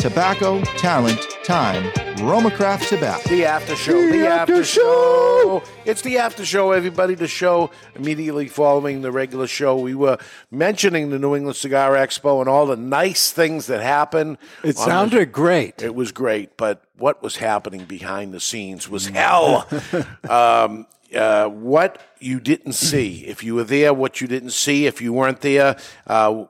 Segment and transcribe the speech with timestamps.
[0.00, 1.82] Tobacco, talent, time.
[2.18, 3.28] Romacraft Tobacco.
[3.28, 3.92] The after show.
[4.10, 5.62] The, after, show.
[5.84, 7.16] It's the after show, everybody.
[7.16, 9.76] The show immediately following the regular show.
[9.76, 10.18] We were
[10.52, 14.38] mentioning the New England Cigar Expo and all the nice things that happened.
[14.62, 15.82] It sounded the- great.
[15.82, 19.66] It was great, but what was happening behind the scenes was hell.
[20.30, 25.00] um, uh, what you didn't see, if you were there, what you didn't see, if
[25.00, 25.76] you weren't there,
[26.06, 26.44] uh,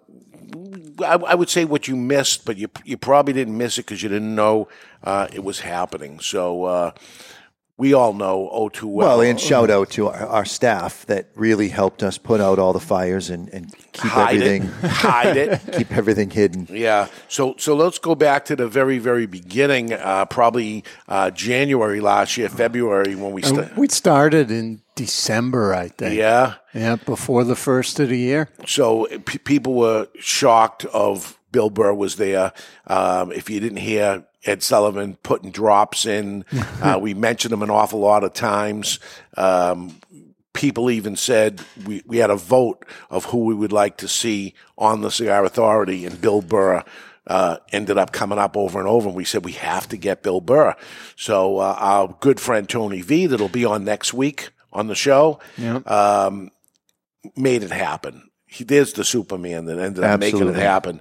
[1.01, 4.03] I, I would say what you missed, but you you probably didn't miss it because
[4.03, 4.69] you didn't know
[5.05, 6.21] uh, it was happening.
[6.21, 6.91] So uh,
[7.79, 9.19] we all know oh too well.
[9.19, 12.73] Well, and shout out to our, our staff that really helped us put out all
[12.73, 15.61] the fires and, and keep hide everything it, hide it.
[15.73, 16.67] keep everything hidden.
[16.71, 17.07] Yeah.
[17.29, 19.93] So so let's go back to the very very beginning.
[19.93, 23.77] Uh, probably uh, January last year, February when we And started.
[23.77, 26.17] we started in December, I think.
[26.17, 26.55] Yeah.
[26.75, 28.49] Yeah, before the first of the year.
[28.67, 32.53] So p- people were shocked of Bill Burr was there.
[32.89, 36.45] Um, if you didn't hear Ed Sullivan putting drops in,
[36.83, 38.99] uh, we mentioned him an awful lot of times.
[39.37, 40.01] Um,
[40.53, 44.55] people even said we, we had a vote of who we would like to see
[44.77, 46.83] on the Cigar Authority, and Bill Burr
[47.29, 49.09] uh, ended up coming up over and over.
[49.09, 50.75] And we said we have to get Bill Burr.
[51.15, 55.39] So uh, our good friend Tony V, that'll be on next week on the show,
[55.87, 56.51] um,
[57.37, 58.31] made it happen.
[58.47, 61.01] He there's the Superman that ended up making it happen.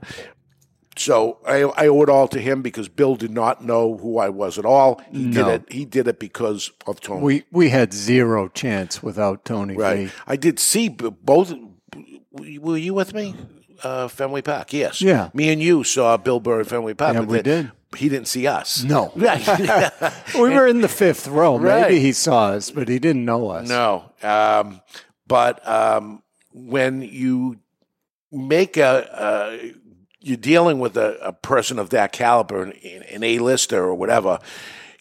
[0.97, 4.29] So I, I owe it all to him because Bill did not know who I
[4.29, 5.01] was at all.
[5.11, 5.43] He No.
[5.45, 5.71] did it.
[5.73, 7.21] He did it because of Tony.
[7.21, 10.07] We we had zero chance without Tony right.
[10.07, 10.13] V.
[10.25, 11.53] I did see both.
[12.31, 13.35] Were you with me?
[13.83, 14.73] Uh, Fenway Park.
[14.73, 15.01] Yes.
[15.01, 15.29] Yeah.
[15.33, 17.13] Me and you saw Bill Burr at Fenway Park.
[17.13, 17.71] Yeah, but we then did.
[17.99, 18.83] He didn't see us.
[18.83, 19.11] No.
[19.15, 19.41] Right.
[20.35, 21.57] We were in the fifth row.
[21.57, 21.81] Right.
[21.83, 23.69] Maybe he saw us, but he didn't know us.
[23.69, 24.11] No.
[24.23, 24.81] Um,
[25.27, 26.21] but um,
[26.53, 27.59] when you
[28.31, 29.73] make a, a
[30.19, 32.73] you're dealing with a, a person of that caliber, an,
[33.11, 34.39] an A-lister or whatever,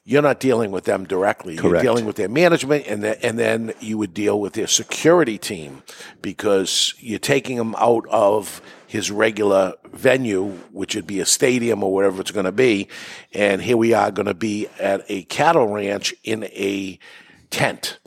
[0.04, 1.56] you're not dealing with them directly.
[1.56, 5.36] You're dealing with their management, and the, and then you would deal with their security
[5.36, 5.82] team
[6.22, 11.92] because you're taking them out of his regular venue, which would be a stadium or
[11.92, 12.86] whatever it's going to be,
[13.32, 17.00] and here we are going to be at a cattle ranch in a
[17.50, 17.98] tent.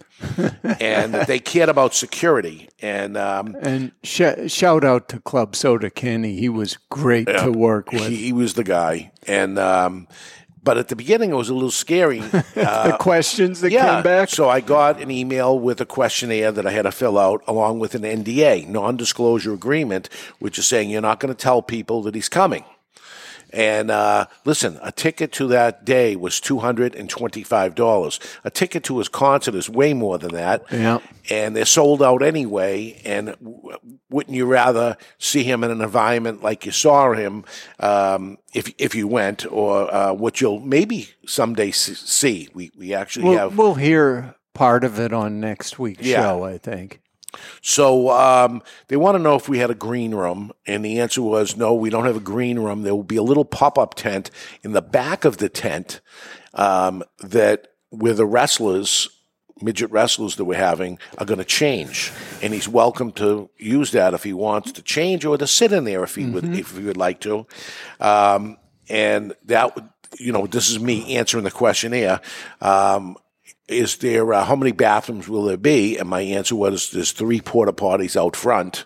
[0.63, 6.35] And they cared about security, and um, And sh- shout out to Club Soda Kenny.
[6.35, 8.07] He was great to work with.
[8.07, 9.11] he, he was the guy.
[9.27, 10.07] And um,
[10.63, 12.19] but at the beginning, it was a little scary.
[12.19, 13.95] the questions that yeah.
[13.95, 14.29] came back.
[14.29, 17.79] So I got an email with a questionnaire that I had to fill out, along
[17.79, 20.09] with an NDA, non-disclosure agreement,
[20.39, 22.65] which is saying you're not going to tell people that he's coming.
[23.51, 28.19] And uh, listen, a ticket to that day was two hundred and twenty-five dollars.
[28.43, 30.63] A ticket to his concert is way more than that.
[30.71, 30.99] Yeah.
[31.29, 33.01] And they're sold out anyway.
[33.05, 33.35] And
[34.09, 37.43] wouldn't you rather see him in an environment like you saw him
[37.79, 42.49] um, if if you went, or uh, what you'll maybe someday see?
[42.53, 46.21] We we actually We'll, have we'll hear part of it on next week's Yeah.
[46.23, 46.99] show, I think.
[47.61, 51.21] So um, they want to know if we had a green room, and the answer
[51.21, 51.73] was no.
[51.73, 52.81] We don't have a green room.
[52.83, 54.31] There will be a little pop-up tent
[54.63, 56.01] in the back of the tent
[56.53, 59.09] um, that where the wrestlers,
[59.61, 62.11] midget wrestlers that we're having, are going to change,
[62.41, 65.83] and he's welcome to use that if he wants to change or to sit in
[65.83, 67.45] there if he would if he would like to.
[67.99, 68.57] Um,
[68.89, 69.87] and that would,
[70.17, 72.21] you know, this is me answering the questionnaire.
[72.59, 73.17] Um,
[73.69, 75.97] is there uh, how many bathrooms will there be?
[75.97, 78.85] And my answer was there's three porta potties out front,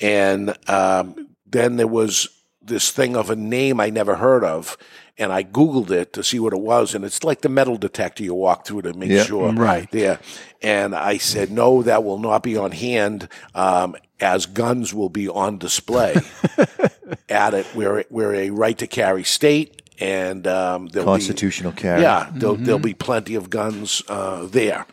[0.00, 2.28] and um, then there was
[2.60, 4.76] this thing of a name I never heard of,
[5.18, 8.22] and I googled it to see what it was, and it's like the metal detector
[8.22, 9.90] you walk through to make Yeah, sure, right.
[9.90, 10.20] There,
[10.60, 13.28] and I said no, that will not be on hand.
[13.54, 16.14] Um, as guns will be on display
[17.28, 17.66] at it.
[17.74, 22.02] We're, we're a right to carry state, and um, there'll be- Constitutional carry.
[22.02, 24.86] yeah, there'll, there'll be plenty of guns uh, there.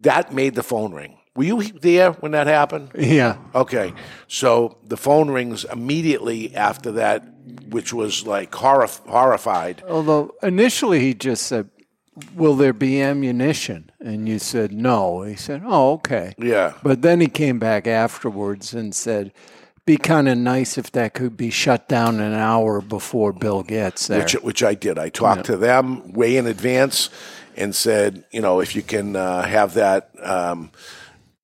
[0.00, 1.18] That made the phone ring.
[1.34, 2.90] Were you there when that happened?
[2.94, 3.36] Yeah.
[3.54, 3.92] Okay,
[4.26, 7.24] so the phone rings immediately after that,
[7.68, 9.82] which was like horrif- horrified.
[9.88, 11.68] Although initially he just said,
[12.34, 13.90] Will there be ammunition?
[14.00, 15.22] And you said, No.
[15.22, 16.34] He said, Oh, okay.
[16.38, 19.32] Yeah, But then he came back afterwards and said,
[19.86, 24.08] Be kind of nice if that could be shut down an hour before Bill gets
[24.08, 24.18] there.
[24.18, 24.98] which which I did.
[24.98, 27.08] I talked to them way in advance
[27.56, 30.70] and said, you know, if you can uh, have that um,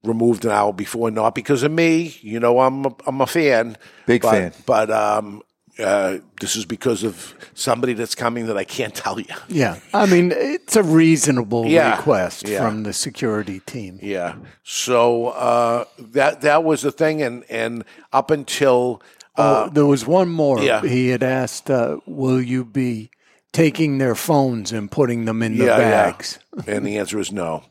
[0.03, 2.17] removed an hour before, not because of me.
[2.21, 4.53] You know, I'm a, I'm a fan, Big but, fan.
[4.67, 5.43] but um,
[5.83, 9.35] uh, this is because of somebody that's coming that I can't tell you.
[9.49, 9.79] yeah.
[9.93, 11.97] I mean, it's a reasonable Yeah.
[11.97, 12.61] request Yeah.
[12.63, 13.99] from the security team.
[14.03, 14.35] Yeah.
[14.63, 19.03] So uh, that that was the thing, and and up until
[19.37, 20.63] oh, there was one more.
[20.63, 20.83] yeah.
[20.83, 23.11] He had asked, uh, Will you be
[23.53, 26.39] taking their phones and putting them in the yeah, bags?
[26.67, 27.63] and the answer was no.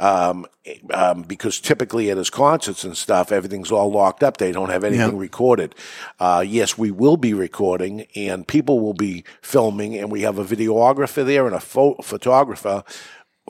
[0.00, 0.46] Um,
[0.94, 4.38] um, because typically at his concerts and stuff, everything's all locked up.
[4.38, 5.20] They don't have anything Yeah.
[5.20, 5.74] recorded.
[6.18, 10.44] Uh, yes, we will be recording, and people will be filming, and we have a
[10.44, 12.82] videographer there and a pho- photographer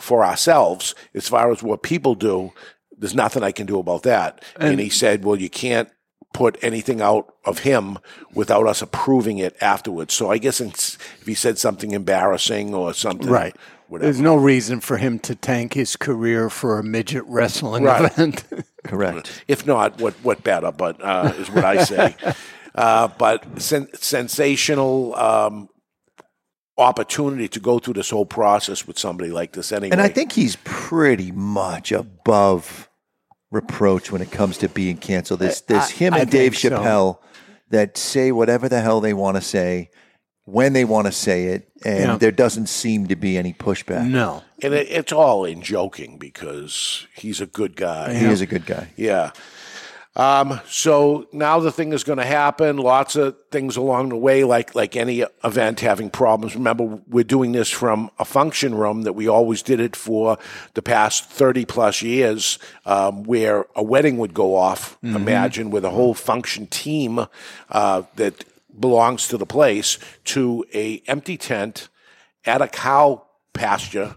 [0.00, 0.94] for ourselves.
[1.14, 2.52] As far as what people do,
[2.98, 4.42] there's nothing I can do about that.
[4.58, 5.88] And, he said, "Well, you can't."
[6.32, 7.98] Put anything out of him
[8.34, 10.14] without us approving it afterwards.
[10.14, 13.56] So I guess if he said something embarrassing or something, Right.
[13.90, 14.06] Whatever.
[14.06, 18.10] There's no reason for him to tank his career for a midget wrestling Right.
[18.10, 18.44] event.
[18.84, 19.44] Correct.
[19.48, 20.72] If not, what what better?
[20.72, 22.16] But uh, is what I say.
[22.74, 25.68] uh, but sen- sensational um,
[26.78, 29.70] opportunity to go through this whole process with somebody like this.
[29.72, 32.88] Anyway, And I think he's pretty much above
[33.50, 35.40] reproach when it comes to being canceled.
[35.40, 36.78] There's, there's I- him I and Dave think so.
[36.80, 37.18] Chappelle
[37.70, 39.90] that say whatever the hell they want to say
[40.52, 42.16] when they want to say it, and Yeah.
[42.18, 44.08] there doesn't seem to be any pushback.
[44.08, 44.42] no.
[44.62, 48.12] and it, it's all in joking because he's a good guy.
[48.14, 48.88] He is a good guy.
[48.96, 49.30] Yeah.
[50.16, 52.78] Um, so now the thing is going to happen.
[52.78, 56.56] Lots of things along the way, like like any event having problems.
[56.56, 60.36] Remember, we're doing this from a function room that we always did it for
[60.74, 64.98] the past thirty plus years, um, where a wedding would go off.
[65.02, 67.24] Imagine with a whole function team
[67.70, 68.44] uh, that
[68.78, 71.88] belongs to the place to a empty tent
[72.44, 74.16] at a cow pasture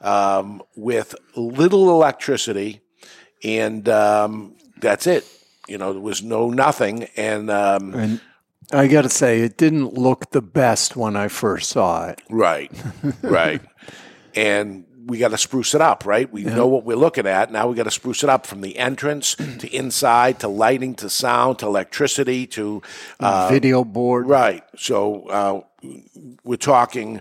[0.00, 2.80] um, with little electricity
[3.42, 5.26] and um, that's it.
[5.68, 8.20] You know, there was no nothing, and um, And
[8.72, 12.20] I got to say, it didn't look the best when I first saw it.
[12.28, 12.70] right,
[13.22, 13.62] right,
[14.34, 16.30] and we got to spruce it up, right?
[16.30, 17.50] We know what we're looking at.
[17.50, 21.08] Now we got to spruce it up from the entrance to inside to lighting to
[21.08, 22.82] sound to electricity to
[23.18, 24.28] uh, Video board.
[24.28, 24.64] Right.
[24.76, 25.60] So uh,
[26.44, 27.20] we're talking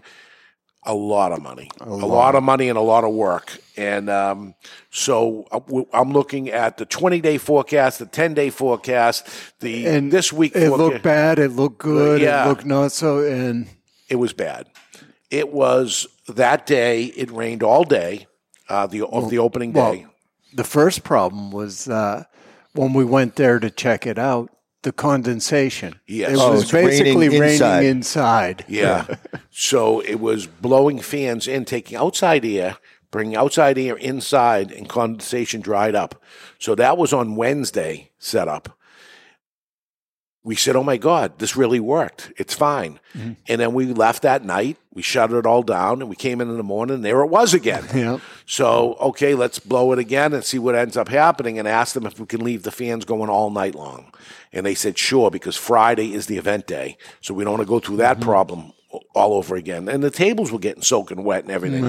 [0.84, 2.36] a lot of money, a, lot.
[2.36, 3.58] of money, and a lot of work.
[3.76, 4.56] And um,
[4.90, 5.60] so uh,
[5.94, 9.28] I'm looking at the 20 day forecast, the 10 day forecast,
[9.60, 10.56] the And this week.
[10.56, 11.38] It foreca- looked bad.
[11.38, 12.22] It looked good.
[12.22, 12.46] Yeah.
[12.46, 13.20] It looked not so.
[13.24, 13.68] And
[14.10, 14.68] It was bad.
[15.30, 17.06] It was that day.
[17.06, 18.28] It rained all day.
[18.68, 20.06] Uh, the of the opening well, day.
[20.54, 22.24] the first problem was uh,
[22.74, 24.52] when we went there to check it out,
[24.84, 26.00] the condensation.
[26.06, 26.32] Yes.
[26.34, 27.84] It Oh, was it's raining basically raining inside.
[27.86, 28.66] inside.
[28.68, 29.08] Yeah.
[29.50, 32.78] so it was blowing fans in, taking outside air,
[33.10, 36.22] bringing outside air inside, and condensation dried up.
[36.60, 38.78] So that was on Wednesday set up.
[40.44, 42.32] We said, oh my God, this really worked.
[42.38, 43.00] It's fine.
[43.14, 43.34] Mm-hmm.
[43.48, 44.78] And then we left that night.
[44.94, 47.28] We shut it all down and we came in in the morning and there it
[47.28, 47.86] was again.
[47.94, 48.20] Yeah.
[48.46, 52.06] So, okay, let's blow it again and see what ends up happening and ask them
[52.06, 54.14] if we can leave the fans going all night long.
[54.54, 56.98] And they said, sure, because Friday is the event day.
[57.22, 58.72] So we don't want to go through that problem
[59.14, 59.90] all over again.
[59.90, 61.84] And the tables were getting soaking wet and everything.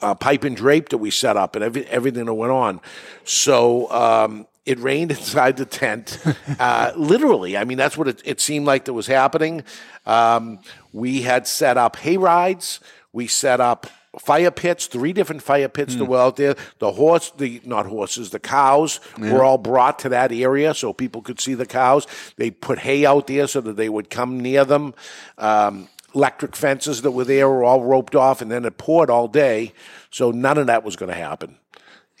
[0.00, 2.80] Uh, pipe and drape that we set up and every, everything that went on.
[3.24, 6.18] So, um, it rained inside the tent,
[6.60, 7.56] uh, literally.
[7.56, 9.64] I mean, that's what it, it seemed like that was happening.
[10.04, 10.58] Um,
[10.92, 12.80] we had set up hay rides.
[13.12, 13.86] We set up
[14.18, 16.54] fire pits, three different fire pits that were out there.
[16.80, 21.22] The horse, the not horses, the cows were all brought to that area so people
[21.22, 22.06] could see the cows.
[22.36, 24.94] They put hay out there so that they would come near them.
[25.38, 29.28] Um, electric fences that were there were all roped off, and then it poured all
[29.28, 29.72] day.
[30.10, 31.56] So none of that was going to happen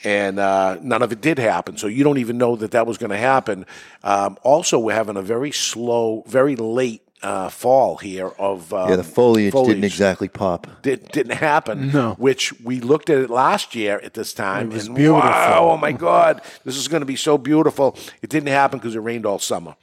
[0.04, 1.76] and uh, none of it did happen.
[1.76, 3.66] So you don't even know that that was going to happen.
[4.02, 8.96] Um, also, we're having a very slow, very late uh, fall here of um, Yeah,
[8.96, 10.66] the foliage, didn't exactly pop.
[10.82, 11.90] did, didn't happen.
[11.90, 12.14] No.
[12.14, 14.70] Which we looked at it last year at this time.
[14.70, 15.30] It was and beautiful.
[15.30, 17.96] Wow, oh my God, this is going to be so beautiful.
[18.22, 19.74] It didn't happen because it rained all summer.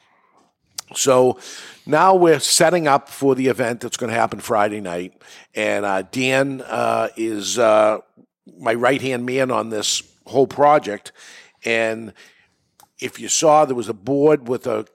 [0.94, 1.40] So
[1.86, 5.22] now we're setting up for the event that's going to happen Friday night.
[5.56, 8.00] And uh, Dan uh, is uh,
[8.60, 11.12] my right hand man on this whole project.
[11.64, 12.14] And
[13.00, 14.86] if you saw, there was a board with a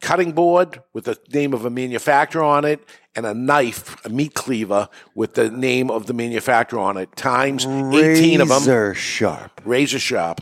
[0.00, 2.80] cutting board with the name of a manufacturer on it
[3.14, 7.66] and a knife, a meat cleaver with the name of the manufacturer on it, times
[7.66, 9.60] 18 of them Razor sharp.
[9.64, 10.40] razor sharp.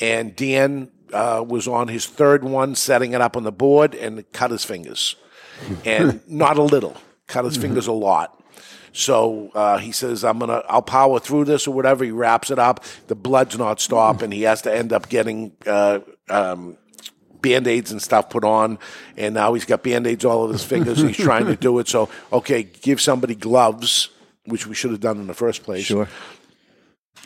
[0.00, 4.24] And Dan uh, was on his third one, setting it up on the board, and
[4.32, 5.16] cut his fingers,
[5.84, 6.96] and not a little,
[7.26, 8.42] cut his fingers a lot.
[8.96, 12.58] So uh, he says, "I'm gonna, I'll power through this or whatever." He wraps it
[12.60, 12.84] up.
[13.08, 14.30] The blood's not stopping.
[14.30, 15.52] He has to end up getting.
[15.66, 16.78] Uh, um,
[17.42, 18.78] band-aids and stuff put on
[19.18, 22.08] and now he's got band-aids all over his fingers he's trying to do it so
[22.32, 24.08] okay give somebody gloves
[24.46, 26.08] which we should have done in the first place Sure.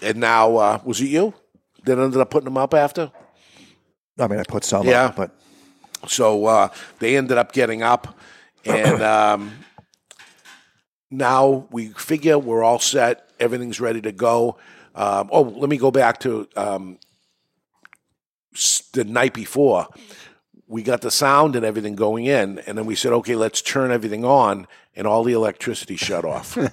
[0.03, 1.35] and now uh, was it you
[1.85, 3.13] that ended up putting them up after?
[4.19, 5.05] I mean, I put some Yeah.
[5.05, 5.31] up, but
[6.09, 8.19] So uh, they ended up getting up,
[8.65, 9.53] and um,
[11.11, 13.31] now we figure we're all set.
[13.41, 14.59] Everything's ready to go.
[14.95, 16.99] Um, oh, let me go back to um,
[18.93, 19.87] the night before.
[20.67, 23.91] We got the sound and everything going in, and then we said, "Okay, let's turn
[23.91, 26.59] everything on," and all the electricity shut off.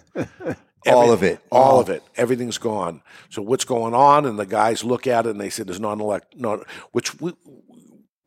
[0.87, 1.39] All of it.
[1.51, 2.03] All of it.
[2.15, 3.01] Everything's gone.
[3.29, 4.25] So what's going on?
[4.25, 6.59] And the guys look at it and they said there's not elect not
[6.91, 7.33] which we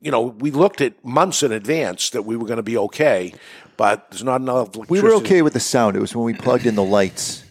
[0.01, 3.35] you know, we looked at months in advance that we were going to be okay,
[3.77, 4.93] but there's not enough electricity.
[4.93, 5.97] we were okay with the sound.
[5.97, 7.45] It was when we plugged in the lights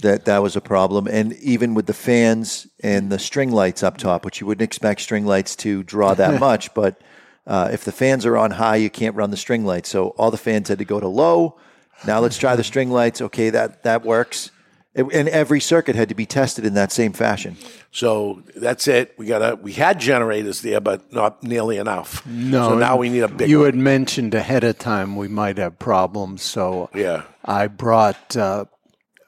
[0.00, 3.96] that that was a problem, and even with the fans and the string lights up
[3.96, 7.00] top, which you wouldn't expect string lights to draw that much, but
[7.46, 9.88] uh, if the fans are on high, you can't run the string lights.
[9.88, 11.58] So all the fans had to go to low.
[12.06, 13.20] Now let's try the string lights.
[13.20, 14.50] Okay, that that works.
[14.96, 17.56] It- and every circuit had to be tested in that same fashion.
[17.92, 19.14] So that's it.
[19.18, 22.26] We got to we had generators there but not nearly enough.
[22.26, 23.66] No, So now we need a big You one.
[23.66, 27.22] had mentioned ahead of time we might have problems, so Yeah.
[27.44, 28.64] I brought uh,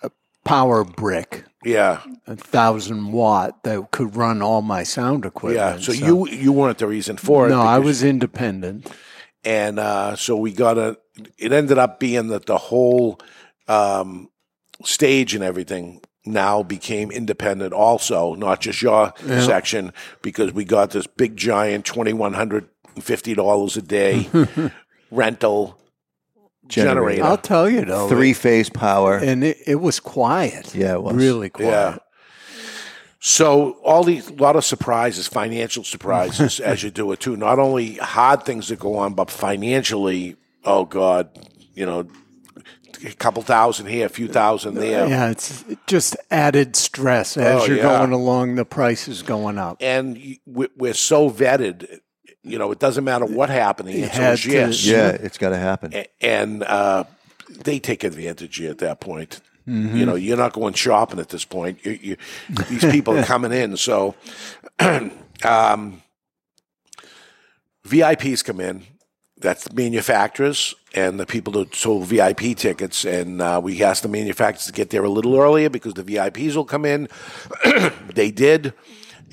[0.02, 0.10] a
[0.44, 2.00] power brick, Yeah.
[2.26, 5.80] a thousand watt that could run all my sound equipment.
[5.80, 5.84] Yeah.
[5.84, 7.50] So, you you weren't the reason for it.
[7.50, 8.90] no, I was independent.
[9.44, 10.96] and uh, so we got a.
[11.38, 13.18] It ended up being that the whole
[13.68, 14.28] um,
[14.85, 19.92] stage and everything now became independent, also not just your section,
[20.23, 24.28] because we got this big giant twenty one hundred and fifty dollars a day
[25.11, 25.78] rental
[26.66, 26.94] generator.
[27.00, 27.25] Generator.
[27.25, 29.16] I'll tell you though, Three phase power.
[29.16, 30.75] and it, it was quiet.
[30.75, 31.14] Yeah, it was.
[31.14, 31.70] really quiet.
[31.70, 31.99] Yeah.
[33.20, 37.37] So all these a lot of surprises, financial surprises as you do it too.
[37.37, 41.30] Not only hard things that go on, but financially, oh God,
[41.75, 42.06] you know,
[43.05, 45.09] a couple thousand here, a few thousand there.
[45.09, 47.83] Yeah, it's just added stress as Oh, you're yeah.
[47.99, 48.55] going along.
[48.57, 49.78] The price is going up.
[49.81, 52.00] And we- we're so vetted,
[52.43, 53.88] you know, it doesn't matter what happened.
[53.88, 54.87] The You answer had was to- yes.
[54.87, 55.93] yeah, it's got to happen.
[56.21, 57.05] And uh,
[57.64, 59.40] they take advantage of you at that point.
[59.69, 59.97] Mm-hmm.
[59.97, 61.85] You know, you're not going shopping at this point.
[61.85, 62.17] You, you,
[62.71, 63.76] these people are coming in.
[63.76, 64.14] So
[64.81, 66.02] um,
[67.87, 68.83] VIPs come in.
[69.40, 73.04] That's manufacturers and the people that sold VIP tickets.
[73.04, 76.57] And uh, we asked the manufacturers to get there a little earlier because the VIPs
[76.57, 77.09] will come in.
[78.14, 78.73] they did.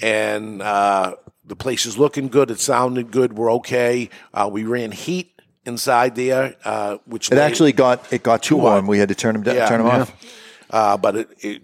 [0.01, 2.51] And uh, the place is looking good.
[2.51, 3.33] It sounded good.
[3.37, 4.09] We're okay.
[4.33, 5.31] Uh, we ran heat
[5.65, 8.85] inside there, uh, which It actually got it got too warm.
[8.87, 9.67] We had to turn them down, Yeah.
[9.67, 10.01] turn them Yeah.
[10.01, 10.13] off.
[10.69, 11.61] uh, but it, it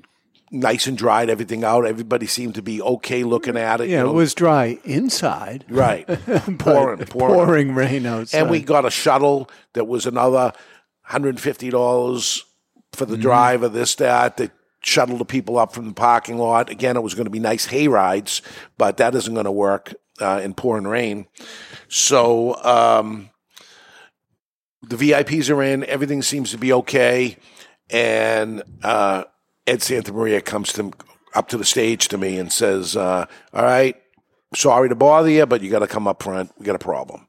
[0.51, 1.85] nice and dried everything out.
[1.85, 3.87] Everybody seemed to be okay looking at it.
[3.87, 4.09] you Yeah, know.
[4.11, 6.05] it was dry inside, right,
[6.59, 7.35] pouring, pouring.
[7.35, 8.37] pouring rain outside.
[8.41, 10.53] And we got a shuttle that was another
[11.03, 12.43] hundred and fifty dollars
[12.93, 14.51] for the drive of this that that
[14.83, 16.69] shuttle the people up from the parking lot.
[16.69, 18.41] Again, it was going to be nice hay rides,
[18.77, 21.27] but that isn't going to work uh, in pouring rain.
[21.87, 23.29] So um,
[24.81, 25.85] the VIPs are in.
[25.85, 27.37] Everything seems to be okay,
[27.89, 29.25] and uh,
[29.67, 30.91] Ed Santa Maria comes to
[31.33, 33.95] up to the stage to me and says, uh, "All right,
[34.53, 36.51] sorry to bother you, but you got to come up front.
[36.57, 37.27] We got a problem.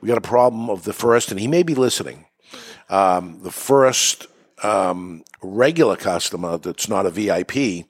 [0.00, 2.26] We got a problem of the first, and he may be listening.
[2.88, 4.26] Um, the first
[4.62, 7.86] um, regular customer that's not a VIP,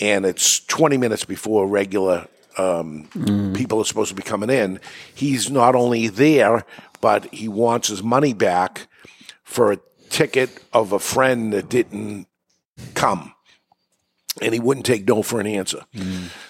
[0.00, 2.26] and it's 20 minutes before regular
[2.58, 4.80] um, people are supposed to be coming in.
[5.14, 6.64] He's not only there,
[7.00, 8.88] but he wants his money back
[9.44, 12.26] for a ticket of a friend that didn't
[12.94, 13.34] come
[14.40, 15.82] and he wouldn't take no for an answer.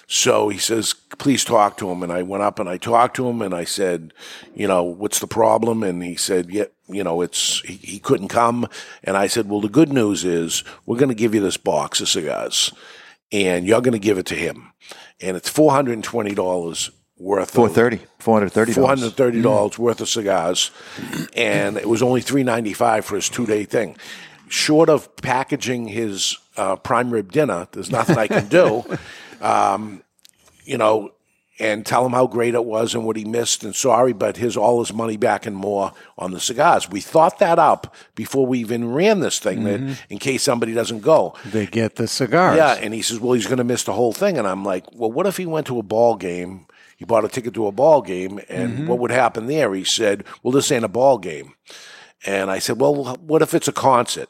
[0.07, 2.03] So he says, please talk to him.
[2.03, 4.13] And I went up and I talked to him and I said,
[4.53, 5.83] you know, what's the problem?
[5.83, 8.67] And he said, yeah, you know, it's, he, he couldn't come.
[9.03, 12.01] And I said, well, the good news is we're going to give you this box
[12.01, 12.73] of cigars
[13.31, 14.73] and you're going to give it to him.
[15.19, 19.13] And it's $420 worth Four of thirty, four hundred thirty four hundred dollars.
[19.13, 20.71] thirty dollars worth of cigars,
[21.35, 23.95] and it was only three ninety five for his two day thing.
[24.51, 28.83] Short of packaging his uh, prime rib dinner, there's nothing I can do.
[29.41, 30.03] Um,
[30.65, 31.13] you know,
[31.57, 34.55] and tell him how great it was and what he missed and sorry, but his
[34.55, 36.87] all his money back and more on the cigars.
[36.89, 40.99] We thought that up before we even ran this thing, that in case somebody doesn't
[41.01, 41.33] go.
[41.45, 42.57] They get the cigars.
[42.57, 44.85] Yeah, and he says, "Well, he's going to miss the whole thing." And I'm like,
[44.93, 46.67] "Well, what if he went to a ball game?
[46.97, 50.23] He bought a ticket to a ball game, and what would happen there?" He said,
[50.43, 51.53] "Well, this ain't a ball game."
[52.25, 54.29] And I said, "Well, what if it's a concert?"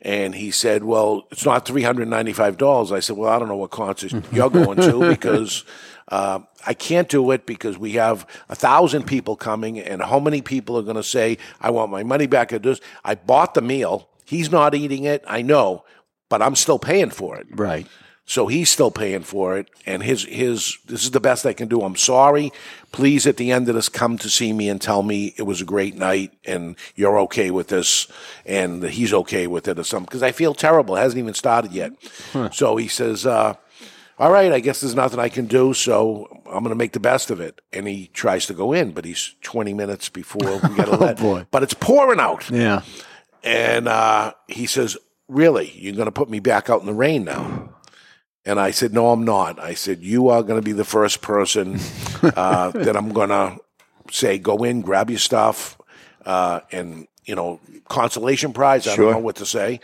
[0.00, 3.48] And he said, "Well, it's not three hundred ninety-five dollars." I said, "Well, I don't
[3.48, 5.64] know what concert you're going to because."
[6.08, 10.42] Uh, I can't do it because we have a thousand people coming, and how many
[10.42, 12.52] people are going to say, "I want my money back"?
[12.52, 14.08] At this, I bought the meal.
[14.26, 15.24] He's not eating it.
[15.26, 15.84] I know,
[16.28, 17.46] but I'm still paying for it.
[17.50, 17.86] Right.
[18.24, 21.66] So he's still paying for it, and his his this is the best I can
[21.68, 21.82] do.
[21.82, 22.52] I'm sorry.
[22.92, 25.60] Please, at the end of this, come to see me and tell me it was
[25.60, 28.06] a great night and you're okay with this,
[28.46, 30.06] and he's okay with it or something.
[30.06, 30.96] Because I feel terrible.
[30.96, 31.92] It hasn't even started yet.
[32.52, 33.54] So he says, uh,
[34.20, 35.74] "All right, I guess there's nothing I can do.
[35.74, 38.92] So I'm going to make the best of it." And he tries to go in,
[38.92, 41.18] but he's 20 minutes before we got to let.
[41.18, 41.46] boy.
[41.50, 42.48] But it's pouring out.
[42.50, 42.82] Yeah.
[43.42, 44.96] And uh, he says,
[45.28, 45.72] Really?
[45.74, 47.71] You're going to put me back out in the rain now?
[48.44, 49.58] And I said, No, I'm not.
[49.60, 51.78] I said, You are going to be the first person
[52.22, 53.58] uh, that I'm going to
[54.10, 55.78] say, Go in, grab your stuff,
[56.26, 58.86] uh, and, you know, consolation prize.
[58.86, 59.04] I Sure.
[59.06, 59.80] don't know what to say.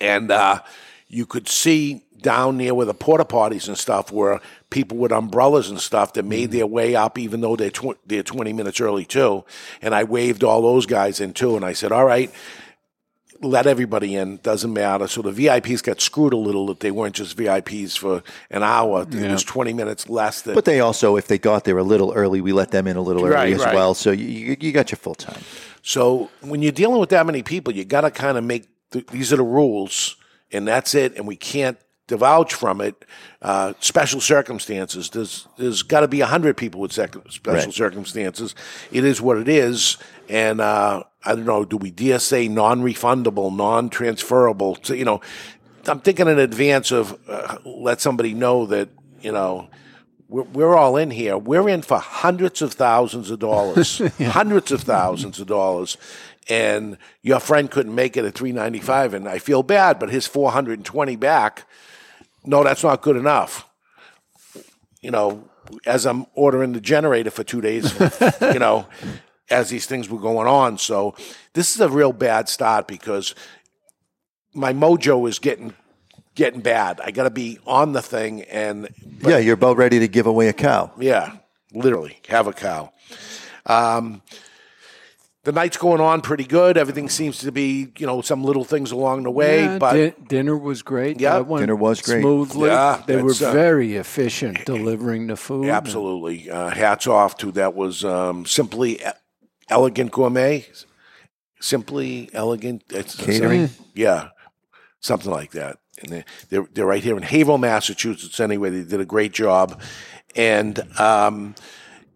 [0.00, 0.60] And uh,
[1.08, 5.70] you could see down near where the porta potties and stuff were people with umbrellas
[5.70, 9.04] and stuff that made their way up, even though they're, tw- they're 20 minutes early
[9.04, 9.44] too.
[9.82, 11.54] And I waved all those guys in too.
[11.56, 12.32] And I said, all right,
[13.40, 14.38] let everybody in.
[14.42, 15.06] Doesn't matter.
[15.08, 19.06] So the VIPs got screwed a little that they weren't just VIPs for an hour.
[19.10, 20.54] It was 20 minutes less than.
[20.54, 23.00] But they also, if they got there a little early, we let them in a
[23.02, 23.74] little early Right, as right.
[23.74, 23.94] well.
[23.94, 25.40] So you, you, you got your full time.
[25.82, 29.06] So when you're dealing with that many people, you got to kind of make th-
[29.06, 30.16] these are the rules,
[30.52, 31.16] and that's it.
[31.16, 31.78] And we can't
[32.08, 33.04] divulge from it.
[33.40, 35.10] Uh, special circumstances.
[35.10, 37.72] There's there's got to be a hundred people with sec- special Right.
[37.72, 38.54] circumstances.
[38.90, 39.96] It is what it is,
[40.28, 41.62] and uh, I don't know.
[41.66, 44.78] Do we DSA non-refundable, non-transferable?
[44.82, 45.20] So, you know,
[45.86, 48.88] I'm thinking in advance of uh, let somebody know that
[49.20, 49.68] you know
[50.28, 51.36] we're, we're all in here.
[51.36, 55.98] We're in for hundreds of thousands of dollars, hundreds of thousands of dollars,
[56.48, 60.08] and your friend couldn't make it at three ninety five, and I feel bad, but
[60.08, 61.66] his four hundred and twenty back.
[62.46, 63.68] No, that's not good enough.
[65.02, 65.50] You know,
[65.84, 67.92] as I'm ordering the generator for two days,
[68.40, 68.86] you know,
[69.50, 70.78] as these things were going on.
[70.78, 71.14] So
[71.54, 73.34] this is a real bad start because
[74.54, 75.74] my mojo is getting
[76.34, 77.00] getting bad.
[77.02, 78.88] I got to be on the thing and
[79.20, 80.92] yeah, you're about ready to give away a cow.
[80.98, 81.36] yeah,
[81.72, 82.92] literally have a cow.
[83.66, 84.22] Um,
[85.44, 86.76] the night's going on pretty good.
[86.76, 90.24] Everything seems to be, you know, some little things along the way, Yeah, but di-
[90.28, 91.20] dinner was great.
[91.20, 92.20] Yeah, That went dinner was great.
[92.20, 92.68] Smoothly.
[92.68, 95.68] Yeah, they were that's, uh, very efficient delivering the food.
[95.68, 97.74] absolutely, uh, hats off to that.
[97.74, 99.00] Was um, simply
[99.70, 100.66] elegant gourmet,
[101.60, 103.70] simply elegant it's, Catering?
[103.94, 104.28] yeah,
[105.00, 105.78] something like that.
[106.02, 108.38] And they- they're they're right here in Haverhill, Massachusetts.
[108.40, 109.80] Anyway, they did a great job,
[110.36, 111.54] and um,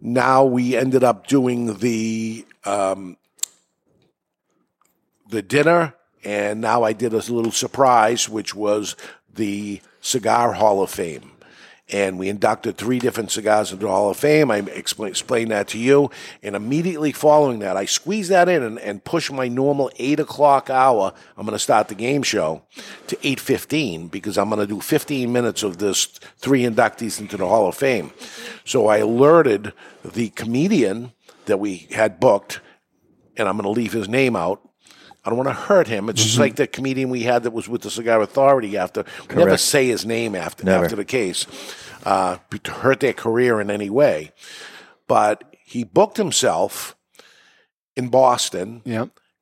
[0.00, 3.16] now we ended up doing the um,
[5.28, 8.94] the dinner, and now I did a little surprise, which was
[9.34, 11.32] the Cigar Hall of Fame.
[11.92, 14.50] And we inducted three different cigars into the Hall of Fame.
[14.50, 16.10] I explain, explained that to you.
[16.42, 20.70] And immediately following that, I squeezed that in and, and pushed my normal 8 o'clock
[20.70, 21.12] hour.
[21.36, 22.62] I'm going to start the game show
[23.08, 26.06] to 8.15 because I'm going to do 15 minutes of this
[26.38, 28.10] three inductees into the Hall of Fame.
[28.64, 31.12] So I alerted the comedian
[31.44, 32.60] that we had booked,
[33.36, 34.66] and I'm going to leave his name out.
[35.24, 36.08] I don't want to hurt him.
[36.08, 39.04] It's just like the comedian we had that was with the Cigar Authority after.
[39.28, 39.60] We never Correct.
[39.62, 40.84] say his name after Never.
[40.84, 41.46] after the case
[42.04, 44.32] uh, to hurt their career in any way.
[45.06, 46.96] But he booked himself
[47.96, 48.82] in Boston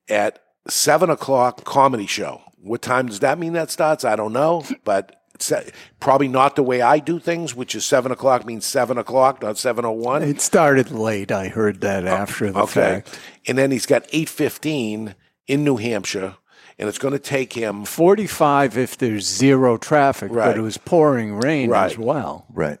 [0.07, 2.41] at seven o'clock comedy show.
[2.61, 4.05] What time does that mean that starts?
[4.05, 5.63] I don't know, but it's uh,
[5.99, 9.57] probably not the way I do things, which is seven o'clock means seven o'clock, not
[9.57, 10.21] seven o one.
[10.21, 11.31] It started late.
[11.31, 13.19] I heard that after the Okay, fact.
[13.47, 15.15] and then he's got eight fifteen
[15.51, 16.35] in New Hampshire,
[16.79, 20.45] and it's going to take him 45 if there's zero traffic, Right.
[20.47, 21.91] but it was pouring rain Right.
[21.91, 22.45] as well.
[22.53, 22.79] Right.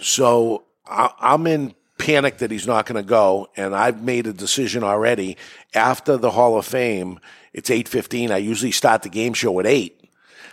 [0.00, 4.32] So I, I'm in panic that he's not going to go, and I've made a
[4.32, 5.36] decision already.
[5.74, 7.18] After the Hall of Fame,
[7.54, 8.30] it's eight fifteen.
[8.30, 10.10] I usually start the game show at eight,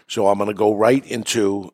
[0.07, 1.73] so I'm going to go right into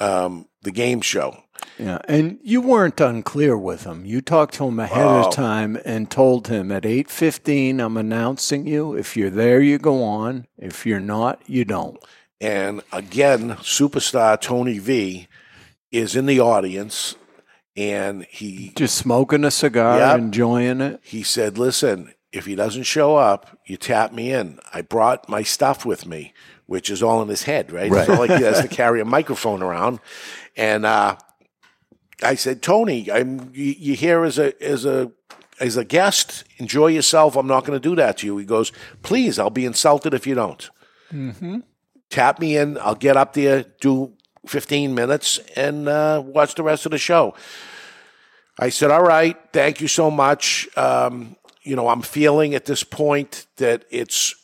[0.00, 1.42] um, the game show.
[1.78, 4.04] Yeah, and you weren't unclear with him.
[4.04, 8.66] You talked to him ahead of time and told him at eight fifteen, I'm announcing
[8.66, 8.94] you.
[8.94, 10.46] If you're there, you go on.
[10.58, 11.98] If you're not, you don't.
[12.40, 15.26] And again, superstar Tony V
[15.90, 17.16] is in the audience,
[17.76, 20.18] and he Just smoking a cigar, Yep.
[20.18, 21.00] enjoying it.
[21.02, 24.58] he said, "Listen, if he doesn't show up, you tap me in.
[24.72, 26.32] I brought my stuff with me,
[26.66, 27.90] which is all in his head, right?
[27.92, 29.98] It's not like he has to carry a microphone around."
[30.56, 31.16] And uh,
[32.22, 35.10] I said, "Tony, I'm you, you here as a as a
[35.58, 36.44] as a guest.
[36.58, 37.36] Enjoy yourself.
[37.36, 40.26] I'm not going to do that to you." He goes, "Please, I'll be insulted if
[40.26, 40.70] you don't."
[42.10, 42.78] Tap me in.
[42.78, 44.12] I'll get up there, do
[44.46, 47.34] 15 minutes, and uh, watch the rest of the show.
[48.58, 52.82] I said, "All right, thank you so much." Um, you know, I'm feeling at this
[52.82, 54.34] point that it's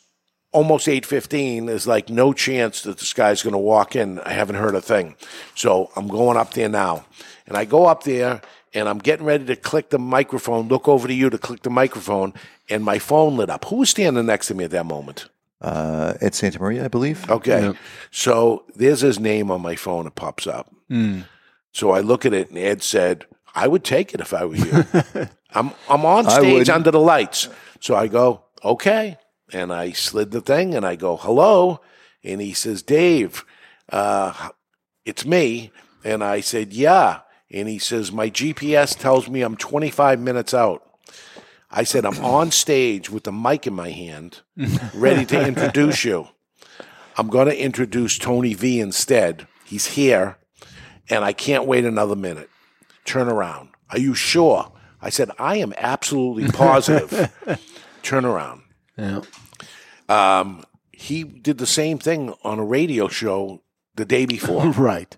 [0.57, 1.67] almost 8:15.
[1.67, 4.19] There's like no chance that this guy's going to walk in.
[4.21, 5.15] I haven't heard a thing,
[5.55, 7.05] so I'm going up there now.
[7.45, 8.41] And I go up there,
[8.73, 10.67] and I'm getting ready to click the microphone.
[10.67, 12.33] Look over to you to click the microphone,
[12.69, 13.65] and my phone lit up.
[13.65, 15.29] Who was standing next to me at that moment?
[15.61, 17.29] Uh, Ed Santa Maria, I believe.
[17.29, 17.73] Okay.
[18.11, 20.07] So there's his name on my phone.
[20.07, 20.73] It pops up.
[21.71, 24.55] So I look at it, and Ed said, "I would take it if I were
[24.55, 24.85] you."
[25.51, 27.49] I'm I'm on stage under the lights.
[27.79, 29.17] So I go, "Okay,"
[29.53, 31.81] and I slid the thing, and I go, "Hello,"
[32.23, 33.45] and he says, "Dave,
[33.89, 34.49] uh,
[35.05, 35.71] it's me,"
[36.03, 40.83] and I said, "Yeah," and he says, "My GPS tells me I'm 25 minutes out."
[41.69, 44.41] I said, I'm on stage with the mic in my hand,
[44.93, 46.27] ready to introduce you.
[47.17, 49.47] I'm going to introduce Tony V instead.
[49.65, 50.37] He's here,
[51.09, 52.49] and I can't wait another minute.
[53.05, 53.69] Turn around.
[53.89, 54.71] Are you sure?
[55.01, 57.31] I said, I am absolutely positive.
[58.03, 58.61] Turn around.
[58.97, 59.21] Yeah.
[60.09, 63.61] Um, he did the same thing on a radio show
[63.95, 64.71] the day before.
[64.77, 65.15] Right.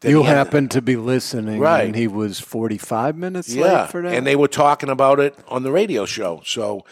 [0.00, 1.86] That you happened to be listening, Right.
[1.86, 4.14] And he was forty-five minutes yeah, late for that.
[4.14, 6.40] and they were talking about it on the radio show.
[6.44, 6.84] So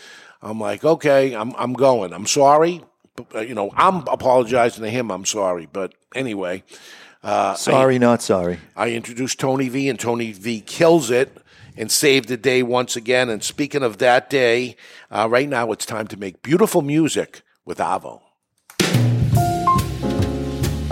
[0.42, 2.12] I'm like, okay, I'm I'm going.
[2.12, 2.82] I'm sorry,
[3.14, 5.12] but, uh, you know, I'm apologizing to him.
[5.12, 6.64] I'm sorry, but anyway,
[7.22, 8.58] uh, Sorry, not sorry.
[8.76, 11.36] I introduced Tony V, and Tony V kills it
[11.76, 13.28] and saved the day once again.
[13.28, 14.76] And speaking of that day,
[15.10, 18.22] uh, right now it's time to make beautiful music with Avo.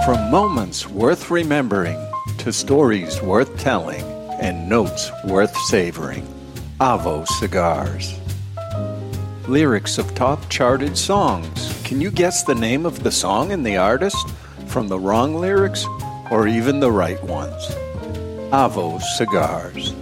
[0.04, 1.98] From moments worth remembering
[2.38, 4.02] to stories worth telling
[4.40, 6.26] and notes worth savoring,
[6.78, 8.18] Avo Cigars.
[9.48, 11.80] Lyrics of top charted songs.
[11.84, 14.28] Can you guess the name of the song and the artist
[14.66, 15.86] from the wrong lyrics
[16.30, 17.66] or even the right ones?
[18.52, 19.94] Avo Cigars.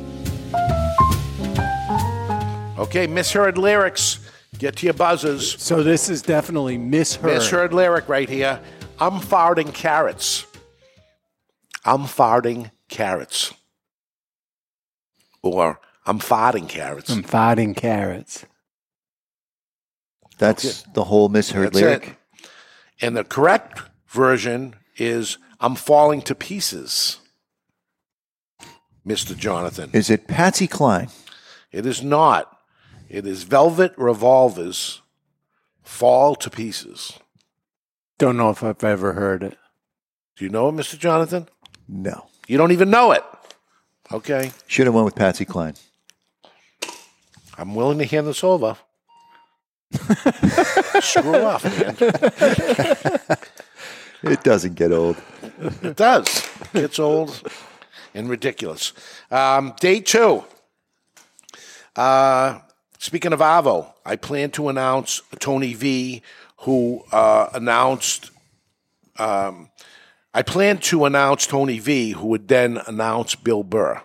[2.83, 4.19] Okay, misheard lyrics.
[4.59, 5.63] Get to your buzzers.
[5.63, 7.35] So this is definitely misheard.
[7.35, 8.59] Misheard lyric right here.
[8.99, 10.45] I'm farting carrots.
[11.85, 13.55] I'm farting carrots.
[15.43, 17.11] Or I'm farting carrots.
[17.11, 18.47] I'm fighting carrots.
[20.39, 22.09] That's the whole misheard That's lyric.
[22.09, 22.47] it.
[23.01, 27.19] And the correct version is I'm falling to pieces.
[29.07, 29.37] Mr.
[29.37, 29.91] Jonathan.
[29.93, 31.11] Is it Patsy Cline?
[31.71, 32.59] It is not.
[33.13, 35.03] It is Velvet Revolvers
[35.83, 37.19] Fall to Pieces.
[38.17, 39.59] Don't know if I've ever heard it.
[40.35, 40.99] Do you know it, Mr.
[40.99, 41.47] Jonathan?
[41.87, 42.29] No.
[42.49, 43.23] You don't even know it.
[44.11, 44.53] Okay.
[44.67, 45.75] Should have went with Patsy Cline.
[47.59, 48.79] I'm willing to hand this over.
[51.03, 51.97] Screw off, man.
[54.23, 55.21] It doesn't get old.
[55.83, 56.49] It does.
[56.73, 57.43] It Gets old
[58.15, 58.95] and ridiculous.
[59.31, 60.45] Um, day two.
[61.95, 62.61] Uh,
[63.03, 66.23] speaking of Avo, I plan to announce Tony V,
[66.59, 68.31] who uh, announced.
[69.19, 69.69] Um,
[70.35, 74.01] I plan to announce Tony V, who would then announce Bill Burr,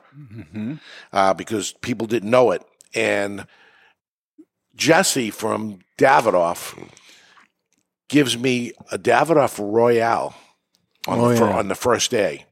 [1.13, 2.61] uh, because people didn't know it.
[2.93, 3.45] And
[4.75, 6.77] Jesse from Davidoff
[8.09, 10.35] gives me a Davidoff Royale
[11.07, 11.57] on, Oh, the, fir- yeah.
[11.59, 12.45] on the first day.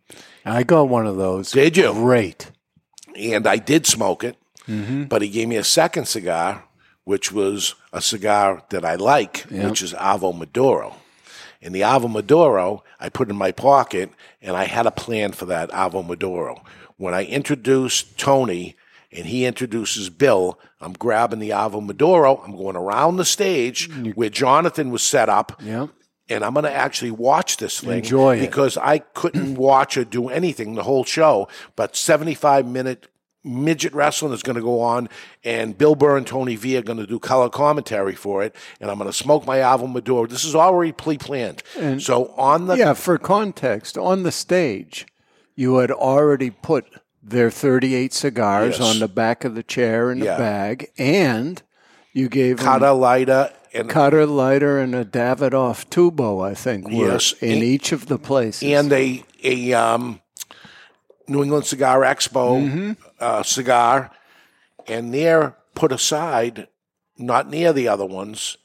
[0.45, 1.51] I got one of those.
[1.51, 1.91] Did you?
[1.91, 2.51] Great.
[3.17, 5.03] and I did smoke it, Mm-hmm.
[5.05, 6.63] but he gave me a second cigar,
[7.03, 10.95] which was a cigar that I like, which is Avo Maduro.
[11.61, 14.09] And the Avo Maduro, I put in my pocket,
[14.41, 16.63] and I had a plan for that Avo Maduro.
[16.97, 18.75] When I introduced Tony
[19.11, 22.37] and he introduces Bill, I'm grabbing the Avo Maduro.
[22.43, 25.87] I'm going around the stage where Jonathan was set up Yeah.
[26.29, 28.41] and I'm going to actually watch this thing Enjoy it.
[28.41, 31.47] because I couldn't watch or do anything the whole show.
[31.75, 33.07] But 75 minute
[33.45, 35.07] midget wrestling is going to go on,
[35.43, 38.89] and Bill Burr and Tony V are going to do color commentary for it, and
[38.91, 40.25] I'm going to smoke my Avo Maduro.
[40.25, 41.61] This is already pre planned.
[41.77, 45.05] And So on the Yeah, for context, on the stage,
[45.55, 46.85] you had already put
[47.23, 48.87] their 38 cigars Yes.
[48.93, 50.35] on the back of the chair in Yeah.
[50.35, 51.61] a bag, and
[52.13, 57.11] you gave them Cutter lighter and cutter lighter and a Davidoff tubo, I think, were
[57.13, 58.63] Yes, in and- each of the places.
[58.63, 60.21] and a a um,
[61.27, 62.91] New England Cigar Expo Mm-hmm.
[63.19, 64.11] Uh, cigar,
[64.87, 66.67] and there put aside,
[67.17, 68.57] not near the other ones,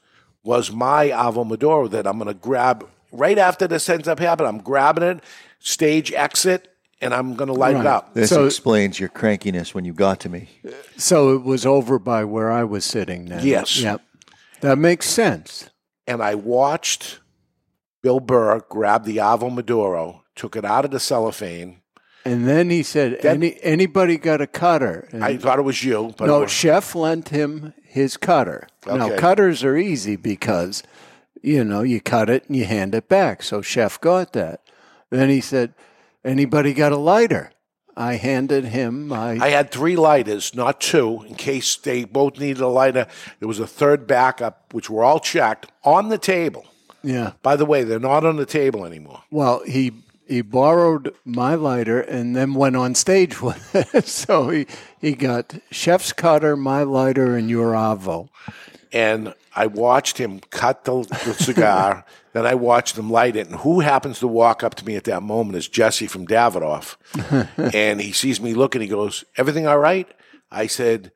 [0.43, 4.49] was my Avo Maduro that I'm going to grab right after this ends up happening.
[4.49, 5.23] I'm grabbing it,
[5.59, 6.67] stage exit,
[7.01, 8.13] and I'm going to light it up.
[8.13, 10.49] This So- explains your crankiness when you got to me.
[10.97, 13.45] so it was over by where I was sitting then.
[13.45, 13.79] Yes.
[13.81, 14.01] Yep.
[14.61, 15.69] That makes sense.
[16.07, 17.19] And I watched
[18.01, 21.80] Bill Burr grab the Avo Maduro, took it out of the cellophane.
[22.23, 25.07] And then he said, Any, anybody got a cutter?
[25.11, 28.67] And I thought it was you, but no, Chef lent him his cutter.
[28.85, 30.83] Now, cutters are easy because,
[31.41, 33.41] you know, you cut it and you hand it back.
[33.43, 34.61] So Chef got that.
[35.09, 35.73] Then he said,
[36.23, 37.51] Anybody got a lighter?
[37.97, 39.31] I handed him my.
[39.41, 43.07] I had three lighters, not two, in case they both needed a lighter.
[43.39, 46.65] There was a third backup, which were all checked on the table.
[47.03, 47.33] yeah.
[47.41, 49.23] By the way, they're not on the table anymore.
[49.29, 49.91] Well, he
[50.31, 54.07] he borrowed my lighter and then went on stage with it.
[54.07, 54.65] so he,
[54.99, 58.29] he got Chef's cutter, my lighter, and your Avo.
[58.93, 62.05] And I watched him cut the, the cigar.
[62.33, 63.47] then I watched him light it.
[63.47, 66.95] And who happens to walk up to me at that moment is Jesse from Davidoff.
[67.73, 68.81] and he sees me looking.
[68.81, 70.07] He goes, Everything all right?
[70.49, 71.11] I said,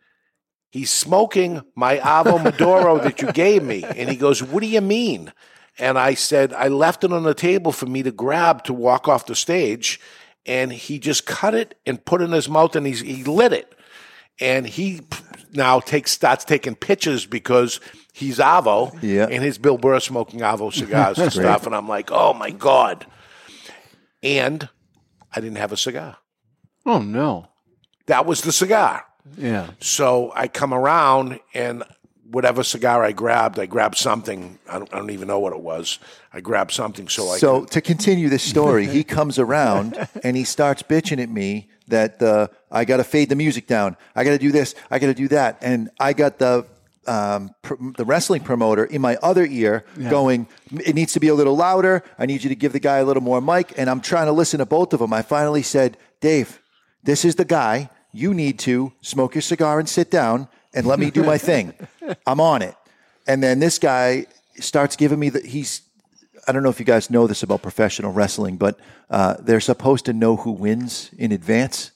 [0.72, 3.86] He's smoking my Avo Maduro that you gave me.
[3.86, 5.32] And he goes, What do you mean?
[5.78, 9.08] And I said, I left it on the table for me to grab to walk
[9.08, 10.00] off the stage.
[10.46, 13.52] And he just cut it and put it in his mouth and he's, he lit
[13.52, 13.74] it.
[14.40, 15.02] And he
[15.54, 17.80] now takes starts taking pictures because
[18.14, 19.28] he's Avo Yeah.
[19.30, 21.66] and his Bill Burr smoking Avo cigars and stuff.
[21.66, 23.06] And I'm like, oh my God.
[24.24, 24.70] And
[25.36, 26.18] I didn't have a cigar.
[26.86, 27.48] Oh, no.
[28.08, 29.04] That was the cigar.
[29.38, 29.72] Yeah.
[29.80, 31.84] So I come around and
[32.32, 34.58] whatever cigar I grabbed, I grabbed something.
[34.70, 36.00] I don't, I don't even know what it was.
[36.34, 40.36] I grabbed something so I So could, to continue this story, he comes around and
[40.36, 43.96] he starts bitching at me that uh, I got to fade the music down.
[44.16, 44.74] I got to do this.
[44.90, 45.60] I got to do that.
[45.62, 46.66] And I got the
[47.08, 50.48] um, pr- the wrestling promoter in my other ear going,
[50.84, 52.04] it needs to be a little louder.
[52.18, 53.74] I need you to give the guy a little more mic.
[53.78, 55.14] And I'm trying to listen to both of them.
[55.14, 56.60] I finally said, Dave,
[57.04, 57.92] this is the guy.
[58.12, 61.74] You need to smoke your cigar and sit down and let me do my thing.
[62.28, 62.76] I'm on it.
[63.28, 64.28] And then this guy
[64.60, 65.82] starts giving me the, he's,
[66.48, 70.06] I don't know if you guys know this about professional wrestling, but uh, they're supposed
[70.06, 71.92] to know who wins in advance.